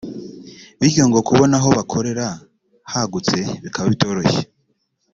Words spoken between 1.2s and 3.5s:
kubona aho bakorera hagutse